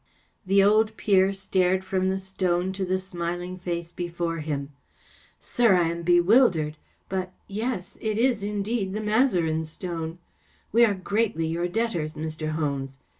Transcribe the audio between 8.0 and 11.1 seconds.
is indeed the Mazarin stone. We are